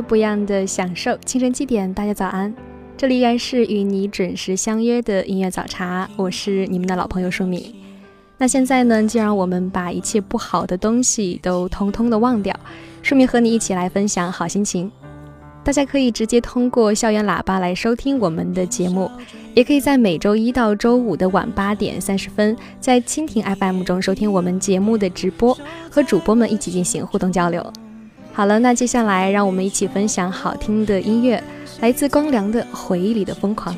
[0.00, 1.16] 不一样的享受。
[1.24, 2.54] 清晨七点，大家早安，
[2.96, 7.74] 这里依然是与你准时相约的音乐早茶，我是你们的老朋友舒敏。
[8.38, 12.58] 那现在呢，就让我们把一切不好的东西都通通的忘掉，
[13.02, 14.90] 舒敏和你一起来分享好心情。
[15.62, 19.10] 大家可以直接通过校园喇叭来收听我们的节目，
[19.54, 25.56] 也可以在每周一到周五的晚八点三十分，在蜻蜓 FM 中收听我们节目的直播，
[25.90, 27.70] 和主播们一起进行互动交流。
[28.32, 31.42] 好了，那接下来让我们一起分享好听的音乐，
[31.80, 33.74] 来自光良的《回忆里的疯狂》。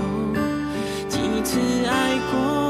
[1.07, 2.60] 几次爱过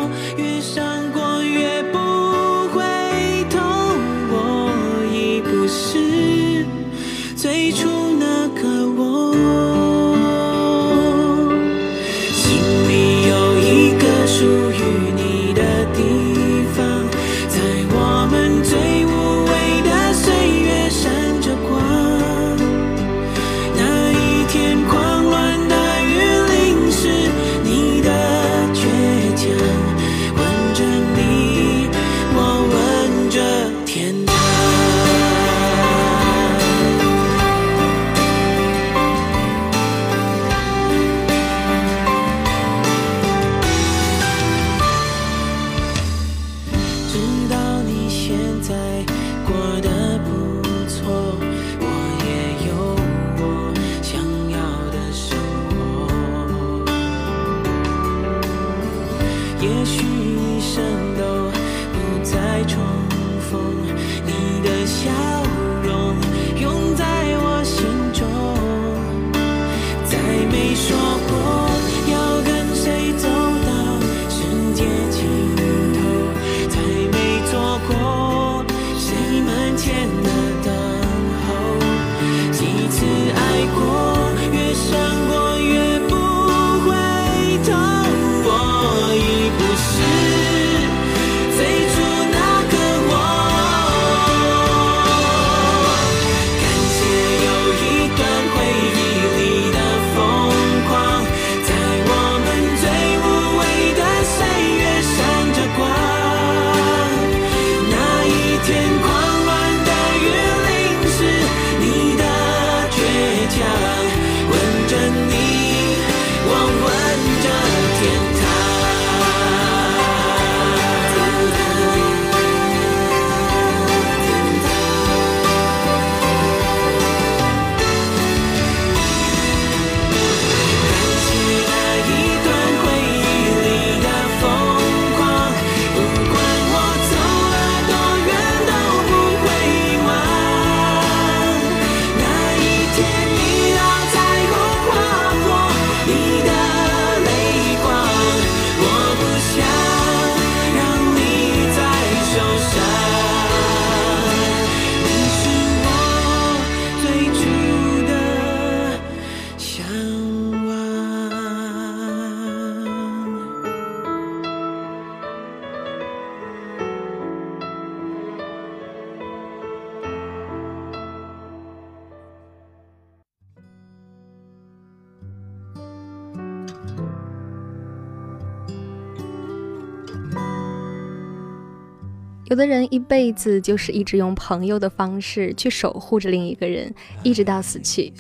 [182.52, 186.94] 有的人一辈子就是一直用朋友的方式去守护着另一个人，
[187.24, 188.12] 一直到死去。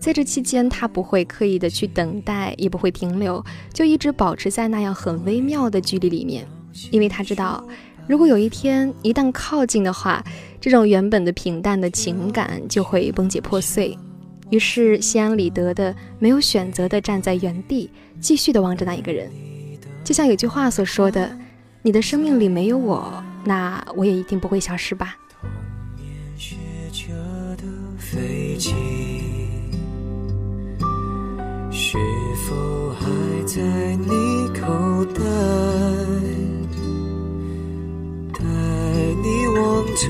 [0.00, 6.44] 在这期间，他不会刻意的去等待，也不会停留，就一直保持在那样很微妙的距离里面，
[6.90, 7.64] 因为他知道，
[8.08, 10.20] 如果有一天一旦靠近的话，
[10.60, 13.96] 这种原本的平淡的情感就会崩解破碎。
[14.50, 17.88] 于是心安理得的，没有选择的站在原地，
[18.18, 19.30] 继续的望着那一个人。
[20.02, 21.38] 就像有句话所说的
[21.82, 25.16] ：“你的生命里没有我。”那我也一定不会消失吧。
[25.40, 25.50] 童
[25.96, 26.56] 年学
[26.92, 27.12] 着
[27.56, 27.64] 的
[27.98, 28.74] 飞机，
[31.70, 31.96] 是
[32.46, 33.06] 否还
[33.46, 33.60] 在
[33.96, 34.08] 你
[34.58, 35.22] 口袋？
[38.32, 38.44] 带
[39.22, 40.08] 你往最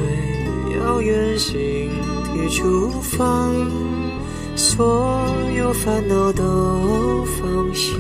[0.77, 1.91] 遥远星
[2.25, 3.50] 体出发，
[4.55, 7.91] 所有烦恼都放下。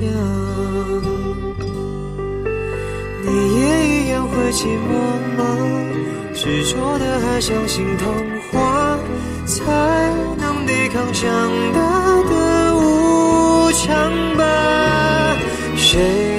[3.30, 4.90] 你也一样会寂寞
[5.38, 5.40] 吗？
[6.34, 8.12] 执着的还相信童
[8.50, 8.98] 话，
[9.46, 9.62] 才
[10.36, 11.78] 能抵抗长大
[12.28, 15.36] 的无常吧？
[15.76, 16.29] 谁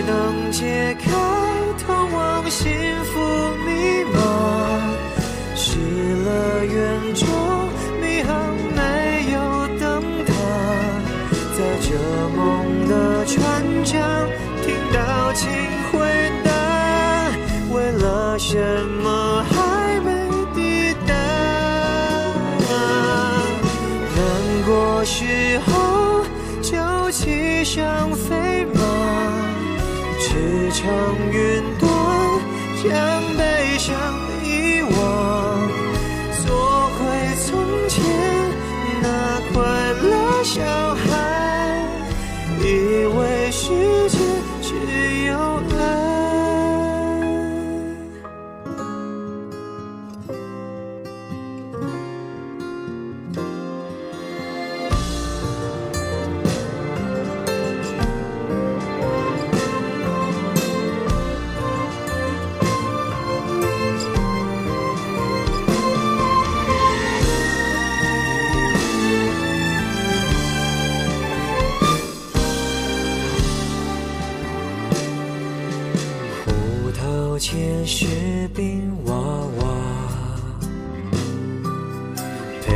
[24.65, 26.23] 过时候
[26.61, 28.81] 就骑上飞马，
[30.19, 30.83] 驰骋
[31.31, 31.89] 云端，
[32.83, 32.91] 将
[33.37, 33.41] 悲
[33.77, 33.91] 伤
[34.43, 35.20] 遗忘，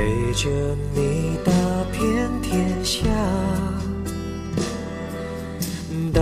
[0.05, 0.47] 陪着
[0.93, 1.51] 你打
[1.91, 2.99] 遍天下。
[6.13, 6.21] 当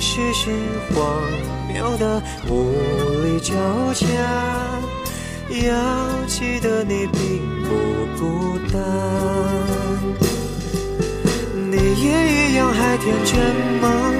[0.00, 0.50] 时是
[0.94, 1.04] 荒
[1.68, 2.72] 谬的无
[3.22, 3.52] 力交
[3.92, 4.06] 加，
[5.50, 7.68] 要记得你并不
[8.18, 8.80] 孤单。
[11.70, 13.38] 你也一样还天真
[13.82, 14.10] 吗？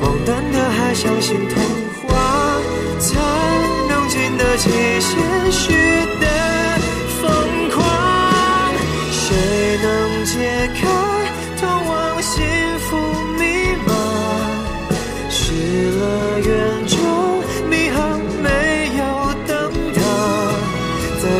[0.00, 1.62] 荒诞的还相信童
[2.08, 2.60] 话，
[2.98, 3.20] 才
[3.88, 4.68] 能经得起
[5.00, 5.72] 现实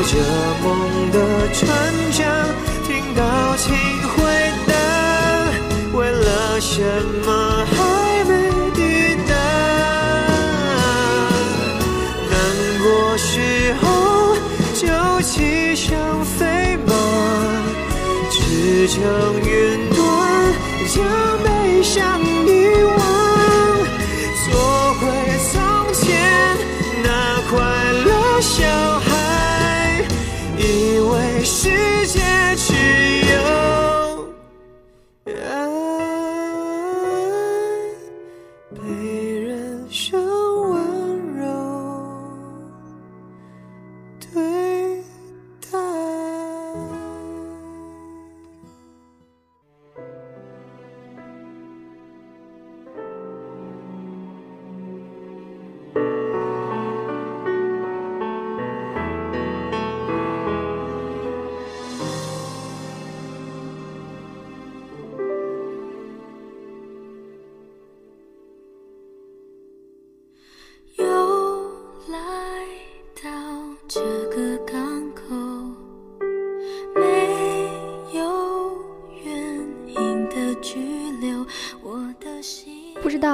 [0.03, 0.19] 在这
[0.65, 1.17] 梦的
[1.53, 1.63] 船
[2.11, 2.27] 桨
[2.85, 3.23] 听到
[3.57, 3.73] 请
[4.09, 4.19] 回
[4.67, 4.75] 答。
[5.97, 6.83] 为了什
[7.25, 8.33] 么还没
[8.75, 9.33] 抵达？
[12.29, 12.35] 难
[12.83, 13.85] 过时候
[14.75, 14.83] 就
[15.23, 15.91] 骑上
[16.25, 16.93] 飞马，
[18.29, 18.99] 驰骋
[19.39, 20.01] 云端，
[20.89, 20.99] 将
[21.45, 22.19] 悲伤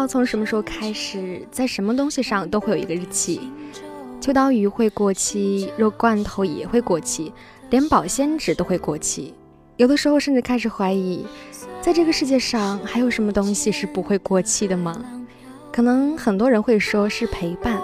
[0.09, 3.53] 从什么时候开始，在什么东西上都会有一个日期。
[4.23, 7.31] 秋刀鱼会过期，肉罐头也会过期，
[7.69, 9.35] 连保鲜纸都会过期。
[9.77, 11.27] 有的时候甚至开始怀疑，
[11.83, 15.05] 在这个世界上还有什么东西是不会过期的吗？
[15.71, 17.79] 可能很多人会说是陪伴，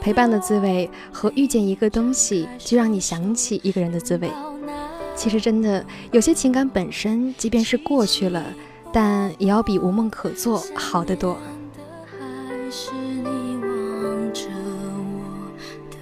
[0.00, 4.28] 陪伴的滋味和遇见一个东西就让你想起一个人的滋味。
[5.14, 8.52] 其实真的有些情感本身，即便是过去了，
[8.92, 11.36] 但也要比无梦可做好得多。
[12.70, 14.48] 是你望着
[15.06, 15.50] 我
[15.92, 15.96] 的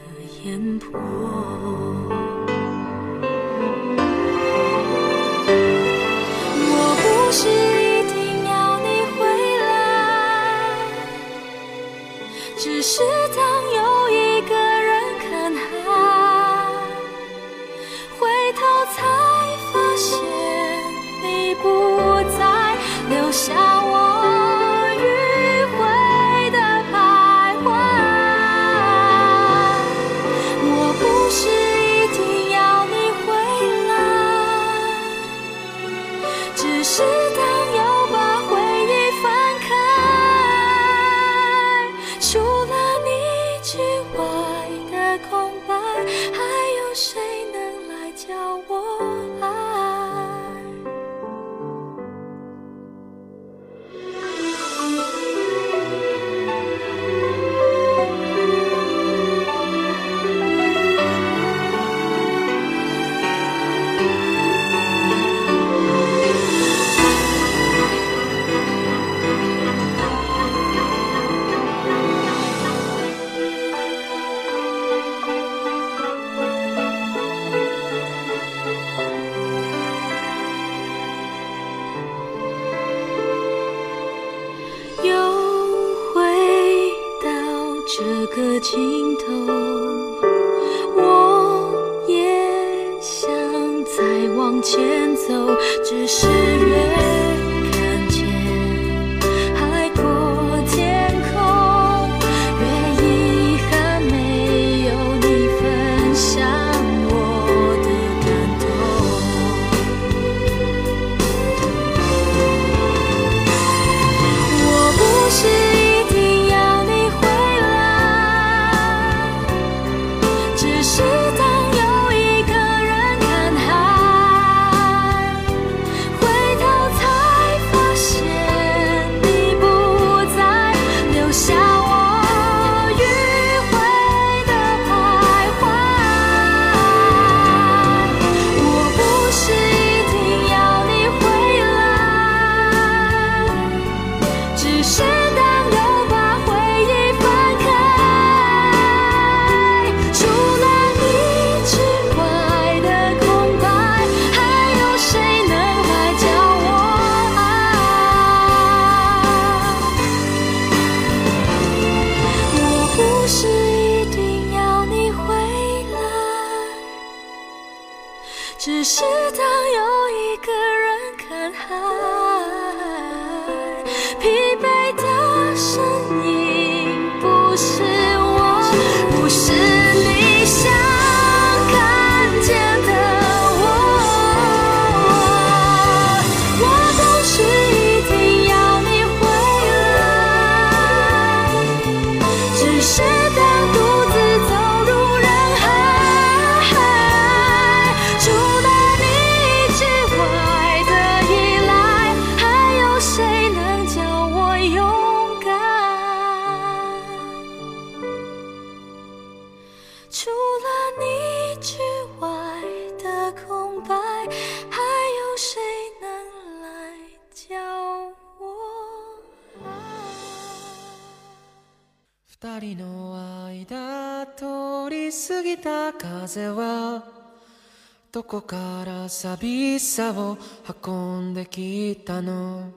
[228.14, 230.38] どこから寂しさを
[230.84, 232.70] 運んできたの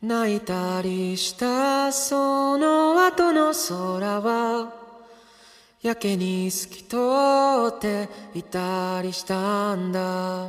[0.00, 4.72] 泣いたりしたその後の空は
[5.82, 6.96] やけに透き通
[7.68, 10.48] っていたりしたんだ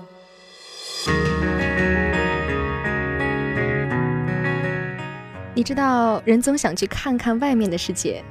[5.53, 8.23] 你知道，人总想去看看外面的世界。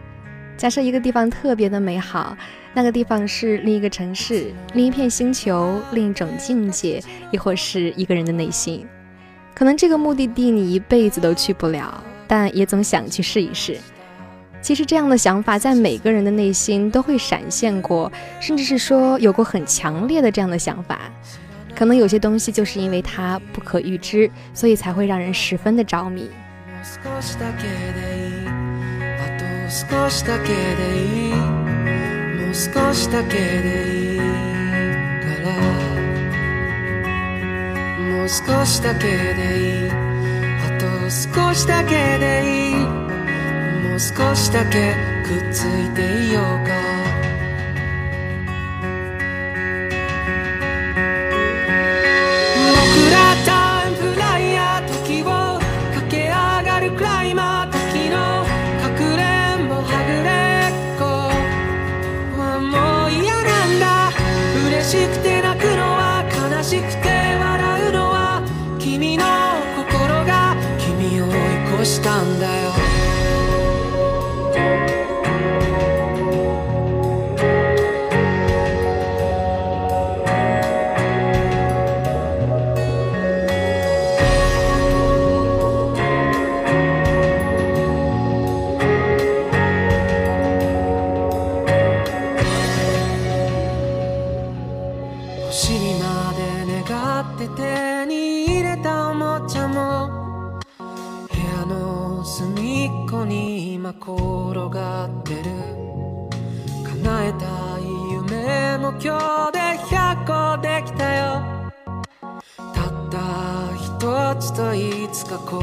[0.56, 2.34] 假设一个地方特别的美好，
[2.72, 8.86] 那个地方是另一个城市另一片星球另一种境界亦或是一个人的内心。
[9.54, 13.76] 可能这个目的地你一辈子都去不了但也总想去试一试。
[14.62, 21.00] 其实这样的想法在每个人的内心都会闪现过甚至是说有过很强烈的这样的想法。
[21.74, 26.28] 可能有些东西就是因为它不可预知所以才会让人十分的着迷。
[32.50, 34.24] う少しだけでいいか
[35.44, 35.54] ら。
[38.00, 39.90] もう少しだけでいい。
[39.90, 39.94] あ
[40.78, 42.74] と少しだけでいい。
[42.74, 46.89] もう少しだけくっついていようか。
[104.00, 104.14] 転
[104.70, 105.50] がってる。
[106.84, 109.58] 叶えたい夢も今日で
[109.94, 111.70] 100個できたよ。
[112.74, 113.16] たった
[113.76, 115.60] 一つといつか交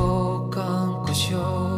[0.51, 1.76] 換故障。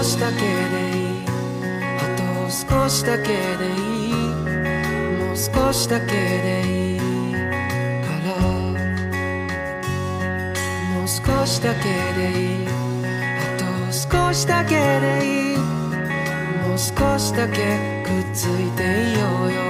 [0.00, 1.26] 少しだけでいい
[1.98, 4.14] あと少しだけでいい。
[5.18, 6.98] もう少しだけでいい。
[6.98, 7.04] か
[8.24, 8.32] ら。
[10.88, 11.82] もう少しだけ
[12.18, 12.66] でいい。
[12.66, 15.58] あと少しだけでいい。
[15.58, 19.69] もう少しだけくっついていようよ。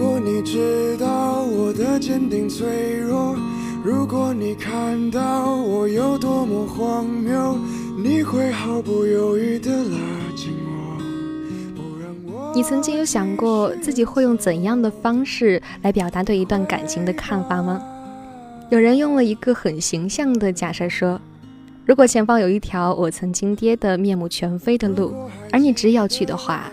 [0.00, 3.36] 如果你知道我的坚定脆弱
[3.84, 7.58] 如果你看到我有多么荒谬
[8.02, 9.98] 你会毫不犹豫的拉
[10.34, 10.54] 近
[11.76, 17.78] 我你曾经有想过自己会用怎样的方式来表达对一段感情的看法吗？
[18.70, 21.20] 有人用了一个很形象的假设说
[21.84, 26.72] 如果前方有一条我曾经跌得面目全非的路而你执意要去的话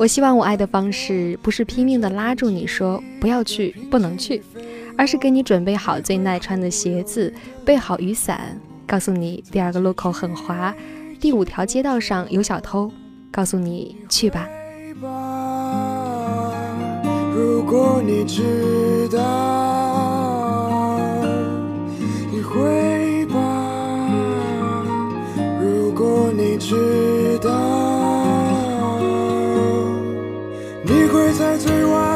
[0.00, 4.42] 我希望我爱的方式不是拼命的拉住你说不要去，不能去。
[4.96, 7.30] 而是给你准备好最耐穿的鞋子，
[7.66, 10.74] 备好雨伞，告诉你第二个路口很滑，
[11.20, 12.90] 第五条街道上有小偷，
[13.30, 14.48] 告诉你去吧。
[17.34, 19.18] 如果你知道，
[22.32, 22.99] 你会
[31.60, 32.09] 会在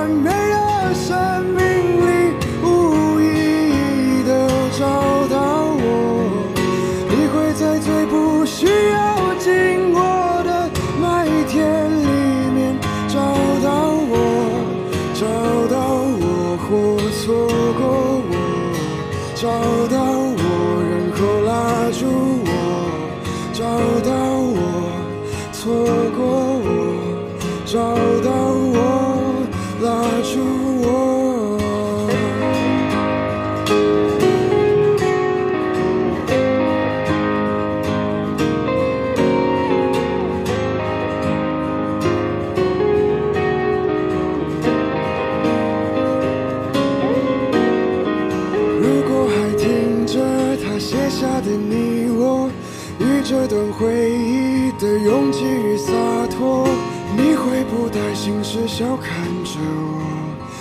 [51.56, 52.50] 你我
[52.98, 55.92] 与这段回忆的拥挤与洒
[56.28, 56.68] 脱
[57.16, 60.02] 你会不带心事笑看着我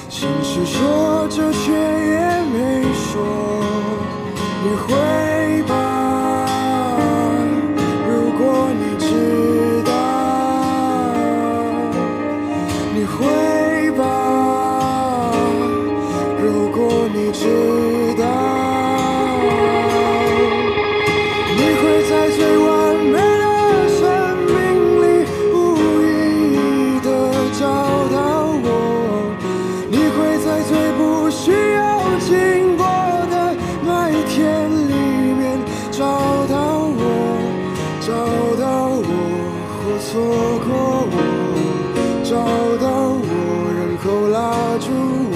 [0.09, 2.19] 心事说着却也
[2.53, 3.63] 没说
[4.63, 5.52] 你会
[42.53, 43.33] 找到我
[43.79, 44.37] 然后拉
[44.77, 44.85] 住
[45.33, 45.35] 我，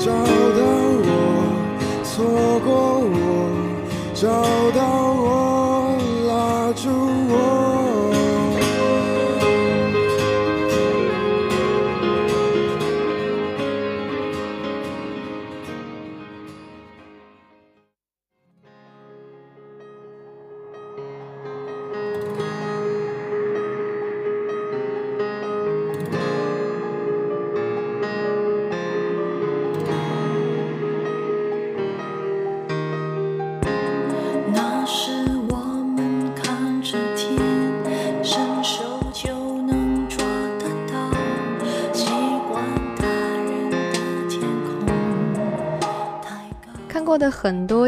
[0.00, 0.08] 找
[0.56, 0.60] 到
[1.04, 1.10] 我
[2.02, 2.14] 错
[2.64, 2.68] 过
[3.04, 3.20] 我，
[4.14, 4.24] 找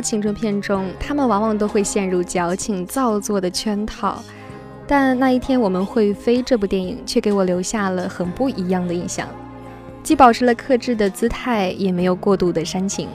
[0.08, 4.24] 青春片中，他们往往都会陷入矫情造作的圈套。
[4.86, 9.28] 但那一天我们会飞这部电影却给我留下了很不一样的印象，
[10.02, 13.06] 既保持了克制的姿态，也没有过度的煽情。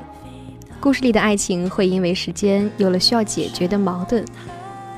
[0.79, 4.23] 故事里的爱情会因为时间有了需要解决的矛盾，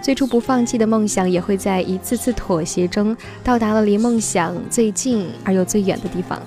[0.02, 6.38] 最初不放弃的梦想也会在一次次妥协中到达了离梦想最近而又最远的地方。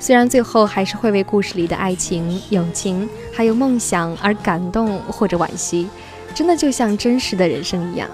[0.00, 5.88] 虽然最后还是会为故事里的爱情、友情还有梦想而感动或者惋惜，
[6.34, 8.08] 真的就像真实的人生一样。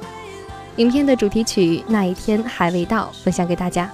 [0.76, 3.88] 影片的主题曲《那一天还未到》分享给大家。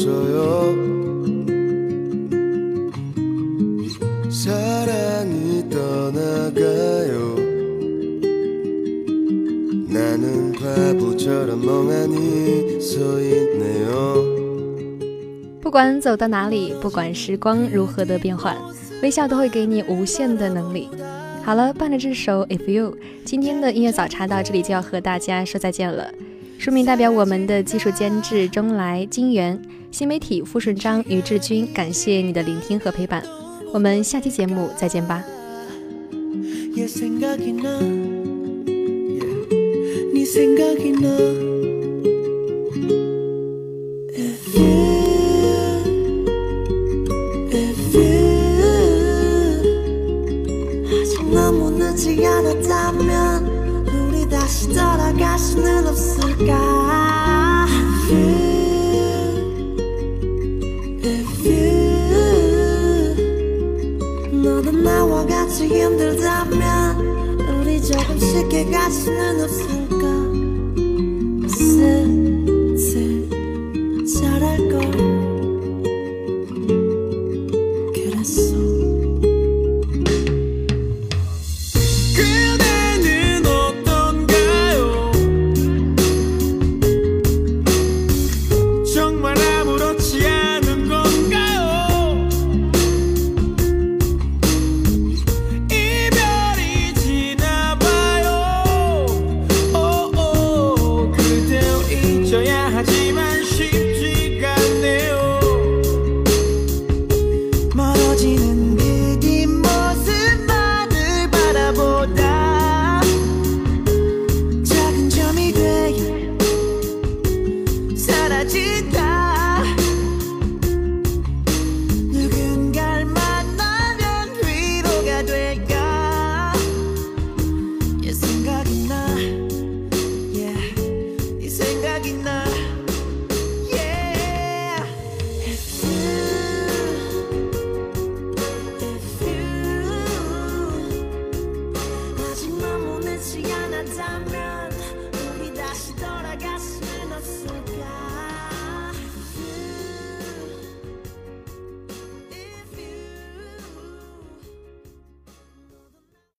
[0.00, 0.74] 수 없어요
[4.30, 7.36] 사랑이 떠나가요
[9.88, 14.36] 나는 바보처럼 멍하니 서 있네요
[15.60, 18.56] 不管走到哪里，不管时光如何的变换，
[19.02, 20.88] 微笑都会给你无限的能力。
[21.44, 26.08] 好了，伴着这首《If You》，今天的音乐早茶到这里就要和大家说再见了。
[26.61, 33.23] 书名代表我们的技术监制钟来、金源，新媒体傅顺章、于志军，感谢你的聆听和陪伴。
[33.73, 35.23] 我们下期节目再见吧。
[55.37, 57.67] 수는 없을까?
[58.09, 58.51] You
[61.03, 61.61] If you.
[64.41, 70.05] 너도 나와 같이 힘들다면 우리 조금 쉽게 갈 수는 없을까?
[71.49, 73.27] 슬슬
[74.05, 75.10] 잘할걸